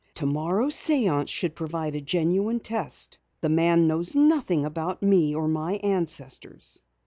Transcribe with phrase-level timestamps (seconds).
[0.15, 3.19] Tomorrow's séance should provide a genuine test.
[3.41, 6.81] The man knows nothing about me or my ancestors."